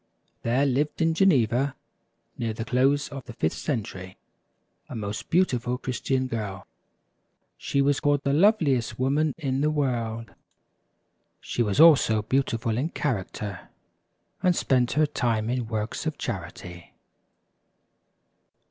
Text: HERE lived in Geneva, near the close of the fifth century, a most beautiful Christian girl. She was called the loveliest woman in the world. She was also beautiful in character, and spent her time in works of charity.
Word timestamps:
HERE 0.43 0.65
lived 0.65 0.99
in 0.99 1.13
Geneva, 1.13 1.75
near 2.35 2.53
the 2.53 2.65
close 2.65 3.07
of 3.09 3.23
the 3.25 3.33
fifth 3.33 3.53
century, 3.53 4.17
a 4.89 4.95
most 4.95 5.29
beautiful 5.29 5.77
Christian 5.77 6.25
girl. 6.25 6.65
She 7.55 7.83
was 7.83 7.99
called 7.99 8.23
the 8.23 8.33
loveliest 8.33 8.97
woman 8.97 9.35
in 9.37 9.61
the 9.61 9.69
world. 9.69 10.31
She 11.39 11.61
was 11.61 11.79
also 11.79 12.23
beautiful 12.23 12.79
in 12.79 12.89
character, 12.89 13.69
and 14.41 14.55
spent 14.55 14.93
her 14.93 15.05
time 15.05 15.51
in 15.51 15.67
works 15.67 16.07
of 16.07 16.17
charity. 16.17 16.95